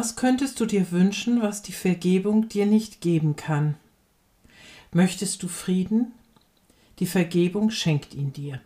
Was 0.00 0.14
könntest 0.14 0.60
du 0.60 0.64
dir 0.64 0.92
wünschen, 0.92 1.42
was 1.42 1.60
die 1.60 1.72
Vergebung 1.72 2.48
dir 2.48 2.66
nicht 2.66 3.00
geben 3.00 3.34
kann? 3.34 3.74
Möchtest 4.92 5.42
du 5.42 5.48
Frieden? 5.48 6.12
Die 7.00 7.06
Vergebung 7.06 7.70
schenkt 7.72 8.14
ihn 8.14 8.32
dir. 8.32 8.60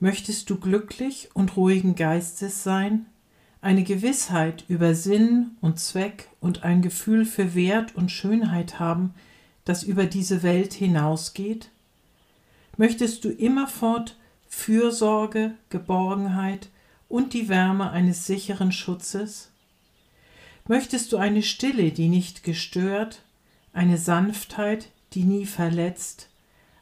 Möchtest 0.00 0.50
du 0.50 0.58
glücklich 0.58 1.28
und 1.34 1.56
ruhigen 1.56 1.94
Geistes 1.94 2.64
sein? 2.64 3.06
Eine 3.60 3.84
Gewissheit 3.84 4.64
über 4.66 4.96
Sinn 4.96 5.52
und 5.60 5.78
Zweck 5.78 6.28
und 6.40 6.64
ein 6.64 6.82
Gefühl 6.82 7.26
für 7.26 7.54
Wert 7.54 7.94
und 7.94 8.10
Schönheit 8.10 8.80
haben, 8.80 9.14
das 9.64 9.84
über 9.84 10.04
diese 10.04 10.42
Welt 10.42 10.72
hinausgeht? 10.72 11.70
Möchtest 12.76 13.24
du 13.24 13.28
immerfort 13.28 14.18
Fürsorge, 14.48 15.54
Geborgenheit 15.70 16.70
und 17.08 17.34
die 17.34 17.48
Wärme 17.48 17.92
eines 17.92 18.26
sicheren 18.26 18.72
Schutzes? 18.72 19.52
Möchtest 20.66 21.12
du 21.12 21.18
eine 21.18 21.42
Stille, 21.42 21.92
die 21.92 22.08
nicht 22.08 22.42
gestört, 22.42 23.20
eine 23.74 23.98
Sanftheit, 23.98 24.88
die 25.12 25.24
nie 25.24 25.44
verletzt, 25.44 26.28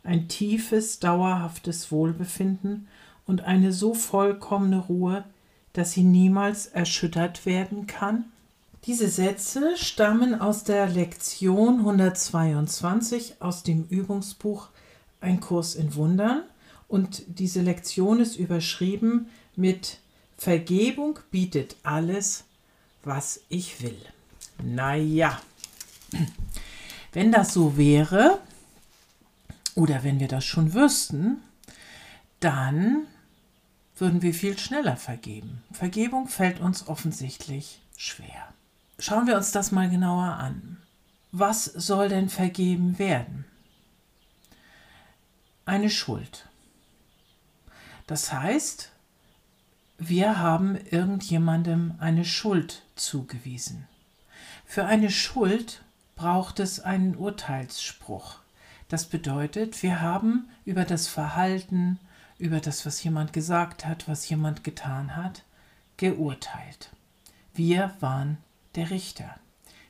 ein 0.04 0.28
tiefes, 0.28 1.00
dauerhaftes 1.00 1.90
Wohlbefinden 1.90 2.86
und 3.26 3.40
eine 3.40 3.72
so 3.72 3.94
vollkommene 3.94 4.78
Ruhe, 4.78 5.24
dass 5.72 5.92
sie 5.92 6.04
niemals 6.04 6.66
erschüttert 6.66 7.44
werden 7.44 7.88
kann? 7.88 8.26
Diese 8.84 9.08
Sätze 9.08 9.76
stammen 9.76 10.40
aus 10.40 10.62
der 10.62 10.88
Lektion 10.88 11.78
122 11.78 13.36
aus 13.40 13.64
dem 13.64 13.86
Übungsbuch 13.88 14.68
Ein 15.20 15.40
Kurs 15.40 15.74
in 15.74 15.96
Wundern 15.96 16.42
und 16.86 17.24
diese 17.26 17.62
Lektion 17.62 18.20
ist 18.20 18.36
überschrieben 18.36 19.26
mit 19.56 19.98
Vergebung 20.36 21.18
bietet 21.30 21.76
alles, 21.82 22.44
was 23.02 23.40
ich 23.48 23.82
will. 23.82 24.00
Naja, 24.62 25.40
wenn 27.12 27.32
das 27.32 27.52
so 27.52 27.76
wäre, 27.76 28.38
oder 29.74 30.04
wenn 30.04 30.20
wir 30.20 30.28
das 30.28 30.44
schon 30.44 30.74
wüssten, 30.74 31.42
dann 32.40 33.06
würden 33.96 34.22
wir 34.22 34.34
viel 34.34 34.58
schneller 34.58 34.96
vergeben. 34.96 35.62
Vergebung 35.72 36.28
fällt 36.28 36.60
uns 36.60 36.88
offensichtlich 36.88 37.80
schwer. 37.96 38.52
Schauen 38.98 39.26
wir 39.26 39.36
uns 39.36 39.52
das 39.52 39.72
mal 39.72 39.88
genauer 39.88 40.34
an. 40.34 40.78
Was 41.30 41.64
soll 41.64 42.08
denn 42.08 42.28
vergeben 42.28 42.98
werden? 42.98 43.44
Eine 45.64 45.90
Schuld. 45.90 46.48
Das 48.06 48.32
heißt, 48.32 48.91
wir 50.08 50.38
haben 50.38 50.76
irgendjemandem 50.90 51.94
eine 51.98 52.24
Schuld 52.24 52.82
zugewiesen. 52.96 53.86
Für 54.64 54.84
eine 54.86 55.10
Schuld 55.10 55.82
braucht 56.16 56.60
es 56.60 56.80
einen 56.80 57.16
Urteilsspruch. 57.16 58.36
Das 58.88 59.06
bedeutet, 59.06 59.82
wir 59.82 60.00
haben 60.00 60.48
über 60.64 60.84
das 60.84 61.08
Verhalten, 61.08 61.98
über 62.38 62.60
das, 62.60 62.84
was 62.86 63.02
jemand 63.02 63.32
gesagt 63.32 63.86
hat, 63.86 64.08
was 64.08 64.28
jemand 64.28 64.64
getan 64.64 65.16
hat, 65.16 65.44
geurteilt. 65.96 66.90
Wir 67.54 67.94
waren 68.00 68.38
der 68.74 68.90
Richter. 68.90 69.36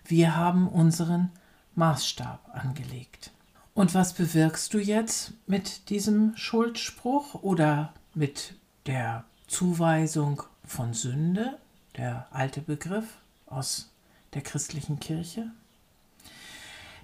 Wir 0.04 0.36
haben 0.36 0.68
unseren 0.68 1.30
Maßstab 1.74 2.50
angelegt. 2.52 3.30
Und 3.74 3.94
was 3.94 4.12
bewirkst 4.12 4.74
du 4.74 4.78
jetzt 4.78 5.32
mit 5.46 5.88
diesem 5.88 6.36
Schuldspruch 6.36 7.42
oder 7.42 7.94
mit 8.14 8.54
der 8.86 9.24
Zuweisung 9.52 10.42
von 10.64 10.94
Sünde, 10.94 11.58
der 11.98 12.26
alte 12.30 12.62
Begriff 12.62 13.04
aus 13.44 13.90
der 14.32 14.40
christlichen 14.40 14.98
Kirche. 14.98 15.50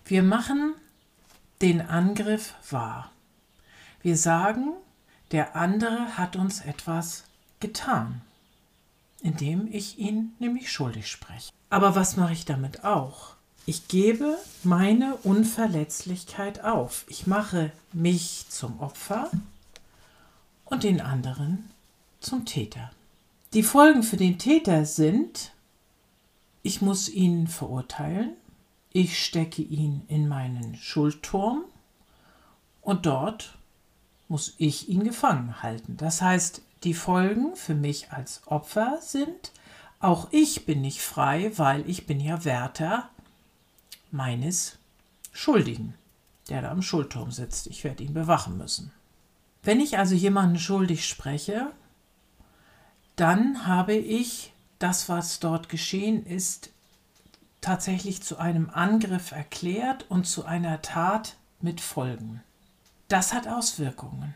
Wir 0.07 0.23
machen 0.23 0.73
den 1.61 1.83
Angriff 1.83 2.55
wahr. 2.71 3.13
Wir 4.01 4.17
sagen, 4.17 4.73
der 5.31 5.57
andere 5.57 6.17
hat 6.17 6.37
uns 6.37 6.63
etwas 6.63 7.25
getan, 7.61 8.23
indem 9.21 9.69
ich 9.71 9.99
ihn 9.99 10.33
nämlich 10.39 10.73
schuldig 10.73 11.11
spreche. 11.11 11.53
Aber 11.69 11.97
was 11.97 12.17
mache 12.17 12.33
ich 12.33 12.47
damit 12.47 12.83
auch? 12.83 13.35
Ich 13.67 13.89
gebe 13.89 14.39
meine 14.65 15.17
Unverletzlichkeit 15.17 16.65
auf. 16.65 17.05
Ich 17.09 17.27
mache 17.27 17.73
mich 17.93 18.47
zum 18.49 18.81
Opfer 18.81 19.31
und 20.65 20.83
den 20.83 21.03
anderen 21.03 21.69
zum 22.21 22.45
Täter. 22.45 22.91
Die 23.53 23.63
Folgen 23.63 24.03
für 24.03 24.17
den 24.17 24.39
Täter 24.39 24.85
sind, 24.85 25.53
ich 26.63 26.83
muss 26.83 27.09
ihn 27.09 27.47
verurteilen, 27.47 28.33
ich 28.93 29.23
stecke 29.23 29.63
ihn 29.63 30.03
in 30.09 30.29
meinen 30.29 30.75
Schuldturm 30.77 31.65
und 32.83 33.07
dort 33.07 33.57
muss 34.29 34.55
ich 34.59 34.89
ihn 34.89 35.05
gefangen 35.05 35.63
halten. 35.63 35.97
Das 35.97 36.21
heißt, 36.21 36.63
die 36.85 36.95
Folgen 36.95 37.57
für 37.57 37.75
mich 37.75 38.13
als 38.13 38.43
Opfer 38.47 38.99
sind, 39.01 39.53
auch 40.01 40.29
ich 40.31 40.65
bin 40.65 40.81
nicht 40.81 41.01
frei, 41.01 41.53
weil 41.57 41.89
ich 41.89 42.07
bin 42.07 42.21
ja 42.21 42.45
Wärter 42.45 43.09
meines 44.11 44.79
Schuldigen, 45.33 45.95
der 46.49 46.63
da 46.63 46.71
am 46.71 46.83
Schuldturm 46.83 47.31
sitzt. 47.31 47.67
Ich 47.67 47.83
werde 47.85 48.05
ihn 48.05 48.15
bewachen 48.15 48.57
müssen. 48.59 48.93
Wenn 49.63 49.81
ich 49.81 49.99
also 49.99 50.15
jemanden 50.15 50.59
schuldig 50.59 51.07
spreche, 51.07 51.73
dann 53.21 53.67
habe 53.67 53.95
ich 53.95 54.53
das, 54.79 55.09
was 55.09 55.41
dort 55.41 55.69
geschehen 55.69 56.25
ist, 56.25 56.71
tatsächlich 57.61 58.23
zu 58.23 58.39
einem 58.39 58.71
Angriff 58.71 59.33
erklärt 59.33 60.07
und 60.09 60.27
zu 60.27 60.45
einer 60.45 60.83
Tat 60.83 61.37
mit 61.61 61.81
Folgen. 61.81 62.43
Das 63.09 63.35
hat 63.35 63.49
Auswirkungen. 63.49 64.35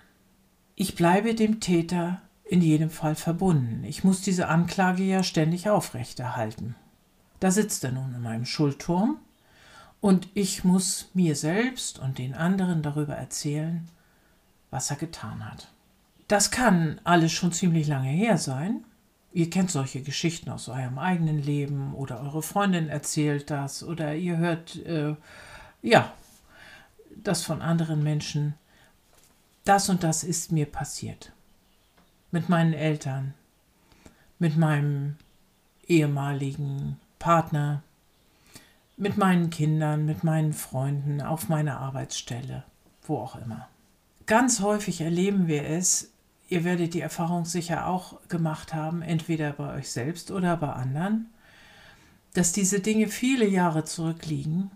Ich 0.74 0.96
bleibe 0.96 1.34
dem 1.34 1.60
Täter 1.60 2.20
in 2.44 2.60
jedem 2.60 2.90
Fall 2.90 3.14
verbunden. 3.14 3.84
Ich 3.84 4.02
muss 4.02 4.20
diese 4.20 4.48
Anklage 4.48 5.04
ja 5.04 5.22
ständig 5.22 5.68
aufrechterhalten. 5.68 6.74
Da 7.38 7.50
sitzt 7.50 7.84
er 7.84 7.92
nun 7.92 8.14
in 8.14 8.22
meinem 8.22 8.46
Schuldturm 8.46 9.18
und 10.00 10.28
ich 10.34 10.64
muss 10.64 11.10
mir 11.14 11.36
selbst 11.36 11.98
und 11.98 12.18
den 12.18 12.34
anderen 12.34 12.82
darüber 12.82 13.14
erzählen, 13.14 13.88
was 14.70 14.90
er 14.90 14.96
getan 14.96 15.48
hat. 15.48 15.71
Das 16.32 16.50
kann 16.50 16.98
alles 17.04 17.30
schon 17.30 17.52
ziemlich 17.52 17.88
lange 17.88 18.08
her 18.08 18.38
sein. 18.38 18.86
Ihr 19.34 19.50
kennt 19.50 19.70
solche 19.70 20.00
Geschichten 20.00 20.48
aus 20.48 20.66
eurem 20.66 20.98
eigenen 20.98 21.42
Leben 21.42 21.92
oder 21.92 22.22
eure 22.22 22.42
Freundin 22.42 22.88
erzählt 22.88 23.50
das 23.50 23.84
oder 23.84 24.14
ihr 24.14 24.38
hört, 24.38 24.76
äh, 24.86 25.14
ja, 25.82 26.10
das 27.22 27.42
von 27.42 27.60
anderen 27.60 28.02
Menschen. 28.02 28.54
Das 29.66 29.90
und 29.90 30.04
das 30.04 30.24
ist 30.24 30.52
mir 30.52 30.64
passiert. 30.64 31.32
Mit 32.30 32.48
meinen 32.48 32.72
Eltern, 32.72 33.34
mit 34.38 34.56
meinem 34.56 35.16
ehemaligen 35.86 36.98
Partner, 37.18 37.82
mit 38.96 39.18
meinen 39.18 39.50
Kindern, 39.50 40.06
mit 40.06 40.24
meinen 40.24 40.54
Freunden, 40.54 41.20
auf 41.20 41.50
meiner 41.50 41.78
Arbeitsstelle, 41.78 42.64
wo 43.02 43.18
auch 43.18 43.36
immer. 43.36 43.68
Ganz 44.24 44.60
häufig 44.60 45.02
erleben 45.02 45.46
wir 45.46 45.68
es, 45.68 46.11
Ihr 46.52 46.64
werdet 46.64 46.92
die 46.92 47.00
Erfahrung 47.00 47.46
sicher 47.46 47.86
auch 47.86 48.20
gemacht 48.28 48.74
haben, 48.74 49.00
entweder 49.00 49.54
bei 49.54 49.74
euch 49.74 49.90
selbst 49.90 50.30
oder 50.30 50.54
bei 50.58 50.70
anderen, 50.70 51.30
dass 52.34 52.52
diese 52.52 52.80
Dinge 52.80 53.08
viele 53.08 53.48
Jahre 53.48 53.84
zurückliegen, 53.84 54.70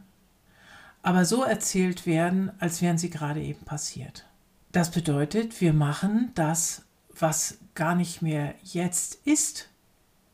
aber 1.02 1.26
so 1.26 1.42
erzählt 1.42 2.06
werden, 2.06 2.50
als 2.60 2.80
wären 2.80 2.96
sie 2.96 3.10
gerade 3.10 3.42
eben 3.42 3.62
passiert. 3.66 4.24
Das 4.72 4.90
bedeutet, 4.90 5.60
wir 5.60 5.74
machen 5.74 6.30
das, 6.34 6.80
was 7.10 7.58
gar 7.74 7.94
nicht 7.94 8.22
mehr 8.22 8.54
jetzt 8.62 9.16
ist, 9.26 9.68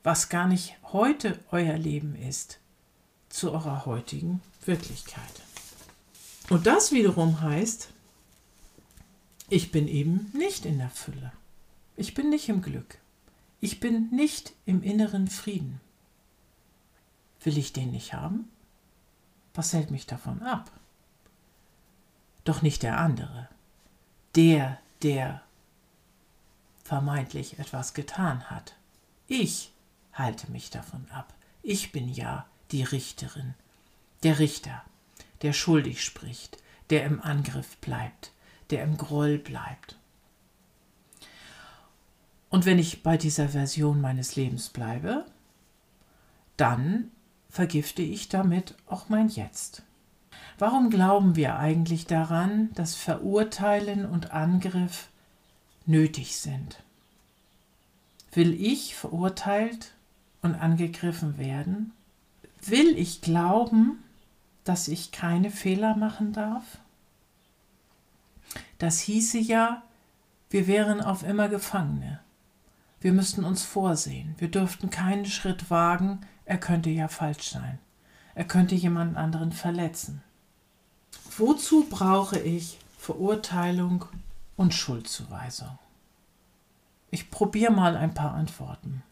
was 0.04 0.28
gar 0.28 0.46
nicht 0.46 0.76
heute 0.92 1.40
euer 1.50 1.76
Leben 1.76 2.14
ist, 2.14 2.60
zu 3.30 3.50
eurer 3.50 3.84
heutigen 3.84 4.40
Wirklichkeit. 4.64 5.42
Und 6.50 6.68
das 6.68 6.92
wiederum 6.92 7.40
heißt, 7.40 7.88
ich 9.52 9.70
bin 9.70 9.86
eben 9.86 10.30
nicht 10.32 10.64
in 10.64 10.78
der 10.78 10.88
Fülle. 10.88 11.30
Ich 11.94 12.14
bin 12.14 12.30
nicht 12.30 12.48
im 12.48 12.62
Glück. 12.62 12.96
Ich 13.60 13.80
bin 13.80 14.08
nicht 14.08 14.54
im 14.64 14.82
inneren 14.82 15.28
Frieden. 15.28 15.78
Will 17.44 17.58
ich 17.58 17.74
den 17.74 17.90
nicht 17.90 18.14
haben? 18.14 18.50
Was 19.52 19.74
hält 19.74 19.90
mich 19.90 20.06
davon 20.06 20.42
ab? 20.42 20.70
Doch 22.44 22.62
nicht 22.62 22.82
der 22.82 22.98
andere. 22.98 23.46
Der, 24.36 24.78
der 25.02 25.42
vermeintlich 26.82 27.58
etwas 27.58 27.92
getan 27.92 28.48
hat. 28.48 28.74
Ich 29.26 29.70
halte 30.14 30.50
mich 30.50 30.70
davon 30.70 31.06
ab. 31.10 31.34
Ich 31.62 31.92
bin 31.92 32.08
ja 32.08 32.46
die 32.70 32.84
Richterin, 32.84 33.52
der 34.22 34.38
Richter, 34.38 34.82
der 35.42 35.52
schuldig 35.52 36.02
spricht, 36.02 36.56
der 36.88 37.04
im 37.04 37.20
Angriff 37.20 37.76
bleibt, 37.76 38.32
der 38.70 38.84
im 38.84 38.96
Groll 38.96 39.38
bleibt. 39.38 39.96
Und 42.50 42.66
wenn 42.66 42.78
ich 42.78 43.02
bei 43.02 43.16
dieser 43.16 43.48
Version 43.48 44.00
meines 44.00 44.36
Lebens 44.36 44.68
bleibe, 44.68 45.24
dann 46.56 47.10
vergifte 47.48 48.02
ich 48.02 48.28
damit 48.28 48.74
auch 48.86 49.08
mein 49.08 49.28
Jetzt. 49.28 49.82
Warum 50.58 50.90
glauben 50.90 51.34
wir 51.34 51.58
eigentlich 51.58 52.06
daran, 52.06 52.70
dass 52.74 52.94
Verurteilen 52.94 54.04
und 54.04 54.32
Angriff 54.32 55.08
nötig 55.86 56.36
sind? 56.36 56.82
Will 58.32 58.52
ich 58.62 58.94
verurteilt 58.94 59.94
und 60.42 60.54
angegriffen 60.54 61.38
werden? 61.38 61.92
Will 62.64 62.98
ich 62.98 63.22
glauben, 63.22 64.02
dass 64.64 64.88
ich 64.88 65.10
keine 65.10 65.50
Fehler 65.50 65.96
machen 65.96 66.32
darf? 66.32 66.78
Das 68.78 69.00
hieße 69.00 69.38
ja, 69.38 69.82
wir 70.50 70.66
wären 70.66 71.00
auf 71.00 71.22
immer 71.22 71.48
Gefangene. 71.48 72.20
Wir 73.00 73.12
müssten 73.12 73.44
uns 73.44 73.64
vorsehen. 73.64 74.34
Wir 74.38 74.48
dürften 74.48 74.90
keinen 74.90 75.26
Schritt 75.26 75.70
wagen, 75.70 76.20
er 76.44 76.58
könnte 76.58 76.90
ja 76.90 77.08
falsch 77.08 77.50
sein. 77.50 77.78
Er 78.34 78.44
könnte 78.44 78.74
jemand 78.74 79.16
anderen 79.16 79.52
verletzen. 79.52 80.22
Wozu 81.36 81.86
brauche 81.88 82.38
ich 82.38 82.78
Verurteilung 82.98 84.04
und 84.56 84.74
Schuldzuweisung? 84.74 85.78
Ich 87.10 87.30
probiere 87.30 87.72
mal 87.72 87.96
ein 87.96 88.14
paar 88.14 88.34
Antworten. 88.34 89.02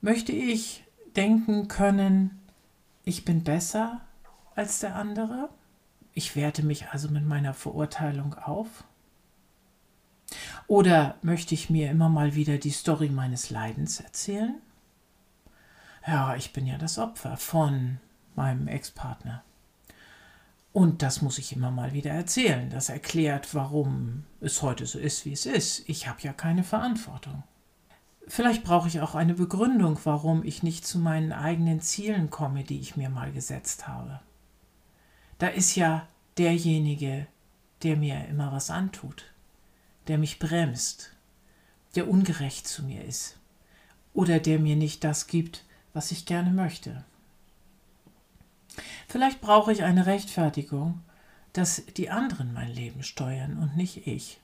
Möchte 0.00 0.32
ich 0.32 0.84
denken 1.16 1.68
können, 1.68 2.42
ich 3.04 3.24
bin 3.24 3.44
besser 3.44 4.00
als 4.54 4.80
der 4.80 4.96
andere? 4.96 5.48
Ich 6.14 6.36
werte 6.36 6.64
mich 6.64 6.88
also 6.88 7.08
mit 7.08 7.26
meiner 7.26 7.54
Verurteilung 7.54 8.34
auf? 8.34 8.84
Oder 10.66 11.16
möchte 11.22 11.54
ich 11.54 11.70
mir 11.70 11.90
immer 11.90 12.08
mal 12.08 12.34
wieder 12.34 12.56
die 12.56 12.70
Story 12.70 13.08
meines 13.08 13.50
Leidens 13.50 14.00
erzählen? 14.00 14.54
Ja, 16.06 16.36
ich 16.36 16.52
bin 16.52 16.66
ja 16.66 16.78
das 16.78 16.98
Opfer 16.98 17.36
von 17.36 17.98
meinem 18.36 18.68
Ex-Partner. 18.68 19.42
Und 20.72 21.02
das 21.02 21.22
muss 21.22 21.38
ich 21.38 21.54
immer 21.54 21.70
mal 21.70 21.92
wieder 21.92 22.10
erzählen. 22.10 22.68
Das 22.70 22.88
erklärt, 22.88 23.54
warum 23.54 24.24
es 24.40 24.62
heute 24.62 24.86
so 24.86 24.98
ist, 24.98 25.24
wie 25.24 25.32
es 25.32 25.46
ist. 25.46 25.88
Ich 25.88 26.08
habe 26.08 26.20
ja 26.22 26.32
keine 26.32 26.64
Verantwortung. 26.64 27.44
Vielleicht 28.26 28.64
brauche 28.64 28.88
ich 28.88 29.00
auch 29.00 29.14
eine 29.14 29.34
Begründung, 29.34 29.98
warum 30.04 30.42
ich 30.44 30.62
nicht 30.62 30.86
zu 30.86 30.98
meinen 30.98 31.32
eigenen 31.32 31.80
Zielen 31.80 32.30
komme, 32.30 32.64
die 32.64 32.80
ich 32.80 32.96
mir 32.96 33.08
mal 33.08 33.30
gesetzt 33.32 33.86
habe. 33.86 34.20
Da 35.38 35.48
ist 35.48 35.74
ja 35.74 36.06
derjenige, 36.38 37.26
der 37.82 37.96
mir 37.96 38.26
immer 38.28 38.52
was 38.52 38.70
antut, 38.70 39.24
der 40.08 40.18
mich 40.18 40.38
bremst, 40.38 41.12
der 41.94 42.08
ungerecht 42.08 42.66
zu 42.66 42.82
mir 42.82 43.04
ist 43.04 43.38
oder 44.12 44.38
der 44.38 44.58
mir 44.58 44.76
nicht 44.76 45.04
das 45.04 45.26
gibt, 45.26 45.64
was 45.92 46.10
ich 46.10 46.26
gerne 46.26 46.50
möchte. 46.50 47.04
Vielleicht 49.08 49.40
brauche 49.40 49.72
ich 49.72 49.84
eine 49.84 50.06
Rechtfertigung, 50.06 51.00
dass 51.52 51.84
die 51.96 52.10
anderen 52.10 52.52
mein 52.52 52.72
Leben 52.72 53.02
steuern 53.02 53.58
und 53.58 53.76
nicht 53.76 54.06
ich. 54.06 54.40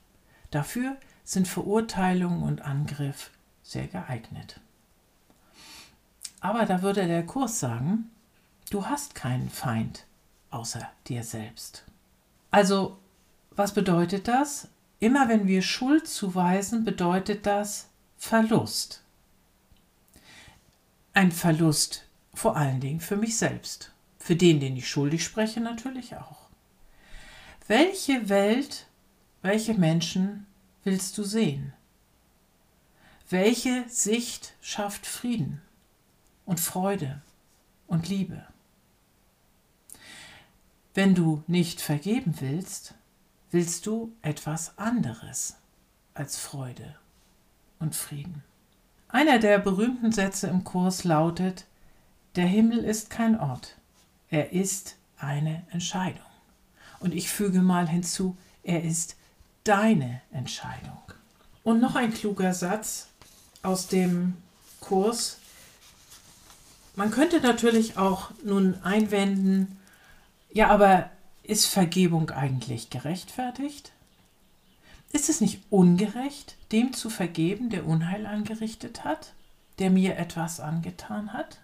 Dafür 0.49 0.97
sind 1.23 1.47
Verurteilung 1.47 2.41
und 2.41 2.61
Angriff 2.61 3.31
sehr 3.63 3.87
geeignet. 3.87 4.59
Aber 6.39 6.65
da 6.65 6.81
würde 6.81 7.07
der 7.07 7.25
Kurs 7.25 7.59
sagen, 7.59 8.09
du 8.69 8.85
hast 8.85 9.13
keinen 9.15 9.49
Feind 9.49 10.05
außer 10.51 10.87
dir 11.07 11.23
selbst. 11.23 11.83
Also, 12.51 12.97
was 13.51 13.73
bedeutet 13.73 14.27
das? 14.27 14.67
Immer 14.99 15.29
wenn 15.29 15.47
wir 15.47 15.61
Schuld 15.61 16.07
zuweisen, 16.07 16.83
bedeutet 16.83 17.45
das 17.45 17.89
Verlust. 18.17 19.03
Ein 21.13 21.31
Verlust 21.31 22.05
vor 22.33 22.55
allen 22.55 22.79
Dingen 22.79 22.99
für 22.99 23.17
mich 23.17 23.37
selbst. 23.37 23.91
Für 24.19 24.35
den, 24.35 24.59
den 24.59 24.77
ich 24.77 24.87
schuldig 24.87 25.23
spreche, 25.23 25.59
natürlich 25.59 26.15
auch. 26.15 26.49
Welche 27.67 28.29
Welt, 28.29 28.87
welche 29.41 29.73
Menschen 29.73 30.45
willst 30.83 31.17
du 31.17 31.23
sehen? 31.23 31.73
Welche 33.29 33.85
Sicht 33.87 34.53
schafft 34.61 35.05
Frieden 35.05 35.61
und 36.45 36.59
Freude 36.59 37.21
und 37.87 38.09
Liebe? 38.09 38.45
Wenn 40.93 41.15
du 41.15 41.43
nicht 41.47 41.79
vergeben 41.79 42.35
willst, 42.39 42.95
willst 43.49 43.85
du 43.85 44.11
etwas 44.21 44.77
anderes 44.77 45.55
als 46.13 46.37
Freude 46.37 46.95
und 47.79 47.95
Frieden. 47.95 48.43
Einer 49.07 49.39
der 49.39 49.59
berühmten 49.59 50.11
Sätze 50.11 50.47
im 50.47 50.63
Kurs 50.63 51.05
lautet, 51.05 51.65
der 52.35 52.45
Himmel 52.45 52.79
ist 52.79 53.09
kein 53.09 53.39
Ort, 53.39 53.77
er 54.29 54.51
ist 54.51 54.97
eine 55.17 55.63
Entscheidung. 55.71 56.25
Und 56.99 57.13
ich 57.13 57.29
füge 57.29 57.61
mal 57.61 57.87
hinzu, 57.87 58.37
er 58.63 58.83
ist 58.83 59.15
deine 59.63 60.21
Entscheidung. 60.31 61.01
Und 61.63 61.79
noch 61.79 61.95
ein 61.95 62.13
kluger 62.13 62.53
Satz 62.53 63.07
aus 63.63 63.87
dem 63.87 64.35
Kurs. 64.79 65.37
Man 66.95 67.11
könnte 67.11 67.39
natürlich 67.39 67.97
auch 67.97 68.31
nun 68.43 68.75
einwenden, 68.83 69.77
ja, 70.53 70.69
aber 70.69 71.09
ist 71.43 71.65
Vergebung 71.65 72.29
eigentlich 72.29 72.89
gerechtfertigt? 72.89 73.91
Ist 75.11 75.29
es 75.29 75.41
nicht 75.41 75.61
ungerecht, 75.69 76.55
dem 76.71 76.93
zu 76.93 77.09
vergeben, 77.09 77.69
der 77.69 77.85
Unheil 77.85 78.25
angerichtet 78.25 79.03
hat, 79.03 79.33
der 79.79 79.89
mir 79.89 80.17
etwas 80.17 80.59
angetan 80.59 81.33
hat? 81.33 81.59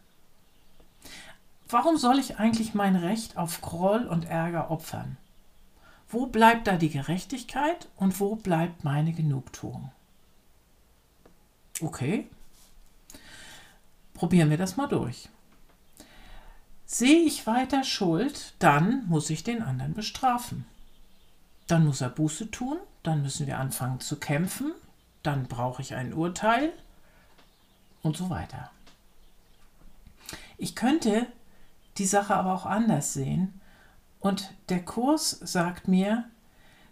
Warum 1.70 1.98
soll 1.98 2.20
ich 2.20 2.40
eigentlich 2.40 2.74
mein 2.74 2.96
Recht 2.96 3.38
auf 3.38 3.62
Groll 3.62 4.06
und 4.06 4.26
Ärger 4.26 4.72
opfern? 4.72 5.18
Wo 6.10 6.26
bleibt 6.26 6.68
da 6.68 6.78
die 6.78 6.90
Gerechtigkeit 6.90 7.90
und 7.98 8.20
wo 8.20 8.36
bleibt 8.36 8.84
meine 8.84 9.12
Genugtuung? 9.12 9.92
Okay, 11.82 12.28
probieren 14.14 14.50
wir 14.50 14.58
das 14.58 14.78
mal 14.78 14.88
durch. 14.88 15.30
Sehe 16.90 17.20
ich 17.20 17.46
weiter 17.46 17.84
Schuld, 17.84 18.54
dann 18.60 19.06
muss 19.08 19.30
ich 19.30 19.44
den 19.44 19.62
anderen 19.62 19.94
bestrafen. 19.94 20.64
Dann 21.68 21.86
muss 21.86 22.00
er 22.00 22.08
Buße 22.08 22.50
tun, 22.50 22.78
dann 23.04 23.24
müssen 23.24 23.46
wir 23.46 23.60
anfangen 23.60 24.00
zu 24.00 24.16
kämpfen, 24.16 24.72
dann 25.22 25.48
brauche 25.48 25.82
ich 25.82 25.96
ein 25.96 26.14
Urteil 26.14 26.72
und 28.04 28.16
so 28.16 28.30
weiter. 28.30 28.72
Ich 30.58 30.76
könnte 30.76 31.28
die 31.98 32.06
Sache 32.06 32.34
aber 32.36 32.54
auch 32.54 32.66
anders 32.66 33.12
sehen 33.12 33.60
und 34.22 34.54
der 34.70 34.86
Kurs 34.86 35.32
sagt 35.32 35.90
mir, 35.90 36.24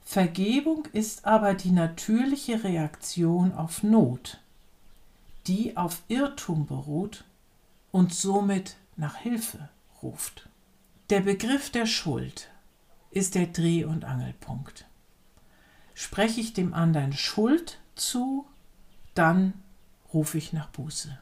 Vergebung 0.03 0.89
ist 0.91 1.23
aber 1.23 1.53
die 1.53 1.71
natürliche 1.71 2.65
Reaktion 2.65 3.53
auf 3.53 3.81
Not, 3.81 4.41
die 5.47 5.77
auf 5.77 6.01
Irrtum 6.09 6.65
beruht 6.65 7.23
und 7.93 8.13
somit 8.13 8.75
nach 8.97 9.15
Hilfe 9.15 9.69
ruft. 10.01 10.49
Der 11.09 11.21
Begriff 11.21 11.69
der 11.69 11.85
Schuld 11.85 12.49
ist 13.11 13.35
der 13.35 13.47
Dreh- 13.47 13.85
und 13.85 14.05
Angelpunkt. 14.05 14.85
Spreche 15.93 16.41
ich 16.41 16.53
dem 16.53 16.73
anderen 16.73 17.13
Schuld 17.13 17.79
zu, 17.95 18.45
dann 19.13 19.53
rufe 20.13 20.37
ich 20.37 20.51
nach 20.51 20.67
Buße. 20.69 21.17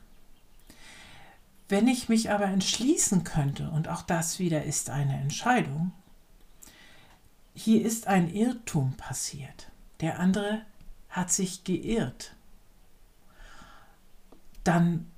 Wenn 1.69 1.87
ich 1.87 2.09
mich 2.09 2.31
aber 2.31 2.45
entschließen 2.45 3.23
könnte, 3.23 3.69
und 3.69 3.87
auch 3.87 4.01
das 4.01 4.39
wieder 4.39 4.63
ist 4.63 4.89
eine 4.89 5.19
Entscheidung, 5.19 5.91
hier 7.53 7.85
ist 7.85 8.07
ein 8.07 8.33
Irrtum 8.33 8.93
passiert. 8.93 9.71
Der 10.01 10.19
andere 10.19 10.61
hat 11.09 11.31
sich 11.31 11.63
geirrt. 11.63 12.35
Dann 14.63 15.11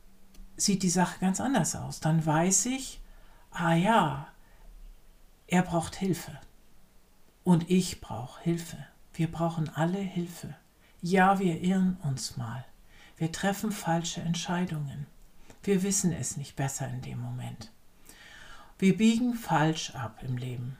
sieht 0.57 0.83
die 0.83 0.89
Sache 0.89 1.19
ganz 1.19 1.39
anders 1.39 1.75
aus. 1.75 1.99
Dann 1.99 2.25
weiß 2.25 2.67
ich, 2.67 2.99
ah 3.55 3.75
ja, 3.75 4.27
er 5.47 5.61
braucht 5.61 5.95
Hilfe. 5.95 6.39
Und 7.43 7.69
ich 7.69 8.01
brauche 8.01 8.41
Hilfe. 8.41 8.77
Wir 9.13 9.31
brauchen 9.31 9.69
alle 9.69 9.99
Hilfe. 9.99 10.55
Ja, 11.01 11.39
wir 11.39 11.61
irren 11.61 11.97
uns 12.03 12.37
mal. 12.37 12.65
Wir 13.17 13.31
treffen 13.31 13.71
falsche 13.71 14.21
Entscheidungen. 14.21 15.07
Wir 15.63 15.83
wissen 15.83 16.11
es 16.11 16.37
nicht 16.37 16.55
besser 16.55 16.87
in 16.89 17.01
dem 17.01 17.19
Moment. 17.19 17.71
Wir 18.77 18.97
biegen 18.97 19.35
falsch 19.35 19.95
ab 19.95 20.21
im 20.21 20.37
Leben. 20.37 20.77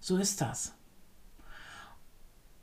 So 0.00 0.16
ist 0.16 0.40
das. 0.40 0.72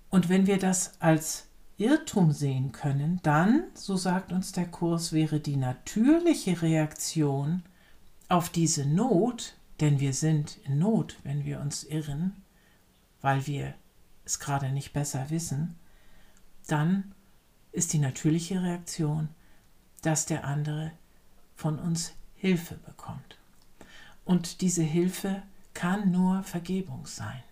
Und 0.10 0.28
wenn 0.28 0.48
wir 0.48 0.58
das 0.58 1.00
als 1.00 1.46
Irrtum 1.78 2.34
sehen 2.34 2.72
können, 2.72 3.20
dann, 3.24 3.64
so 3.74 3.96
sagt 3.96 4.34
uns 4.34 4.52
der 4.52 4.66
Kurs, 4.68 5.14
wäre 5.14 5.40
die 5.40 5.56
natürliche 5.56 6.62
Reaktion 6.62 7.64
auf 8.30 8.50
diese 8.50 8.86
Not, 8.86 9.56
denn 9.82 10.00
wir 10.00 10.14
sind 10.14 10.58
in 10.64 10.80
Not, 10.80 11.18
wenn 11.24 11.44
wir 11.46 11.60
uns 11.60 11.84
irren, 11.84 12.44
weil 13.22 13.46
wir 13.48 13.74
es 14.24 14.40
gerade 14.40 14.72
nicht 14.72 14.94
besser 14.94 15.30
wissen, 15.30 15.76
dann 16.68 17.14
ist 17.72 17.94
die 17.94 18.00
natürliche 18.00 18.62
Reaktion, 18.62 19.30
dass 20.02 20.26
der 20.26 20.46
andere 20.46 20.92
von 21.56 21.80
uns 21.80 22.14
Hilfe 22.36 22.76
bekommt. 22.76 23.38
Und 24.24 24.62
diese 24.62 24.84
Hilfe 24.84 25.42
kann 25.74 26.12
nur 26.12 26.44
Vergebung 26.44 27.06
sein. 27.06 27.44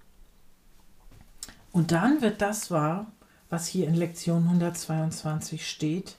Und 1.72 1.92
dann 1.92 2.22
wird 2.22 2.42
das 2.42 2.72
wahr, 2.72 3.12
was 3.50 3.68
hier 3.68 3.88
in 3.88 3.96
Lektion 3.96 4.44
122 4.44 5.68
steht. 5.70 6.18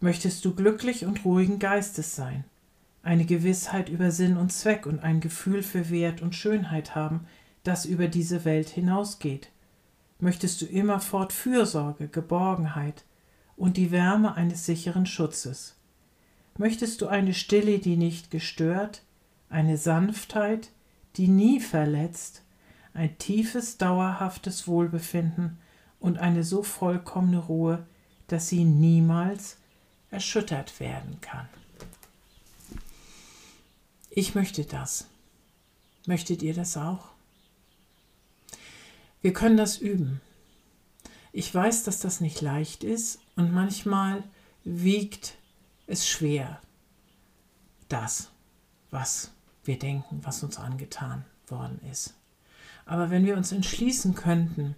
Möchtest 0.00 0.44
du 0.44 0.54
glücklich 0.54 1.04
und 1.04 1.24
ruhigen 1.24 1.58
Geistes 1.58 2.16
sein, 2.16 2.44
eine 3.02 3.24
Gewissheit 3.24 3.88
über 3.88 4.10
Sinn 4.10 4.36
und 4.36 4.52
Zweck 4.52 4.86
und 4.86 5.00
ein 5.00 5.20
Gefühl 5.20 5.62
für 5.62 5.90
Wert 5.90 6.20
und 6.22 6.34
Schönheit 6.34 6.94
haben, 6.94 7.26
das 7.62 7.84
über 7.84 8.08
diese 8.08 8.44
Welt 8.44 8.68
hinausgeht? 8.68 9.50
Möchtest 10.18 10.60
du 10.60 10.66
immerfort 10.66 11.32
Fürsorge, 11.32 12.08
Geborgenheit 12.08 13.04
und 13.56 13.76
die 13.76 13.90
Wärme 13.90 14.34
eines 14.34 14.66
sicheren 14.66 15.06
Schutzes? 15.06 15.76
Möchtest 16.58 17.00
du 17.00 17.06
eine 17.06 17.32
Stille, 17.32 17.78
die 17.78 17.96
nicht 17.96 18.30
gestört, 18.30 19.02
eine 19.48 19.78
Sanftheit, 19.78 20.70
die 21.16 21.28
nie 21.28 21.60
verletzt, 21.60 22.42
ein 22.92 23.16
tiefes, 23.18 23.78
dauerhaftes 23.78 24.68
Wohlbefinden 24.68 25.58
und 26.00 26.18
eine 26.18 26.44
so 26.44 26.62
vollkommene 26.62 27.38
Ruhe, 27.38 27.86
dass 28.26 28.48
sie 28.48 28.64
niemals 28.64 29.58
erschüttert 30.10 30.80
werden 30.80 31.20
kann. 31.20 31.48
Ich 34.10 34.34
möchte 34.34 34.64
das. 34.64 35.06
Möchtet 36.04 36.42
ihr 36.42 36.52
das 36.52 36.76
auch? 36.76 37.10
Wir 39.22 39.32
können 39.32 39.56
das 39.56 39.78
üben. 39.78 40.20
Ich 41.32 41.54
weiß, 41.54 41.84
dass 41.84 42.00
das 42.00 42.20
nicht 42.20 42.40
leicht 42.40 42.82
ist 42.82 43.20
und 43.36 43.52
manchmal 43.52 44.24
wiegt 44.64 45.36
es 45.86 46.08
schwer, 46.08 46.60
das, 47.88 48.30
was 48.90 49.30
wir 49.64 49.78
denken, 49.78 50.20
was 50.24 50.42
uns 50.42 50.58
angetan 50.58 51.24
worden 51.46 51.80
ist. 51.90 52.14
Aber 52.86 53.10
wenn 53.10 53.24
wir 53.24 53.36
uns 53.36 53.52
entschließen 53.52 54.16
könnten, 54.16 54.74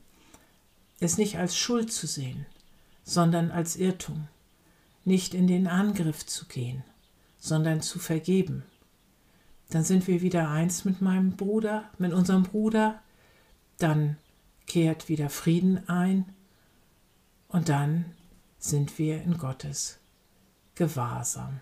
es 1.00 1.16
nicht 1.16 1.38
als 1.38 1.56
Schuld 1.56 1.90
zu 1.90 2.06
sehen, 2.06 2.44
sondern 3.02 3.50
als 3.50 3.76
Irrtum, 3.76 4.28
nicht 5.04 5.32
in 5.32 5.46
den 5.46 5.66
Angriff 5.66 6.26
zu 6.26 6.46
gehen, 6.46 6.84
sondern 7.38 7.80
zu 7.80 7.98
vergeben, 7.98 8.64
dann 9.74 9.84
sind 9.84 10.06
wir 10.06 10.22
wieder 10.22 10.48
eins 10.50 10.84
mit 10.84 11.00
meinem 11.00 11.36
Bruder, 11.36 11.90
mit 11.98 12.12
unserem 12.12 12.42
Bruder, 12.42 13.00
dann 13.78 14.16
kehrt 14.66 15.08
wieder 15.08 15.28
Frieden 15.28 15.88
ein 15.88 16.26
und 17.48 17.68
dann 17.68 18.04
sind 18.58 18.98
wir 18.98 19.22
in 19.22 19.38
Gottes 19.38 19.98
Gewahrsam. 20.74 21.60